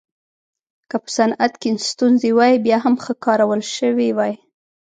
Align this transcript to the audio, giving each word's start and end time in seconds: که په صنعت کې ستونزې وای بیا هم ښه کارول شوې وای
که 0.89 0.95
په 1.03 1.09
صنعت 1.17 1.53
کې 1.61 1.69
ستونزې 1.89 2.31
وای 2.37 2.53
بیا 2.65 2.77
هم 2.85 2.95
ښه 3.03 3.13
کارول 3.25 3.61
شوې 3.75 4.09
وای 4.17 4.33